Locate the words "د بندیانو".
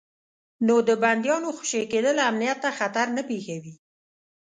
0.87-1.49